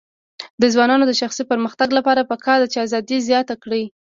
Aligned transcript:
د 0.61 0.63
ځوانانو 0.73 1.03
د 1.07 1.13
شخصي 1.21 1.43
پرمختګ 1.51 1.89
لپاره 1.97 2.27
پکار 2.31 2.57
ده 2.61 2.67
چې 2.73 2.77
ازادي 2.85 3.17
زیاته 3.27 3.55
کړي. 3.63 3.83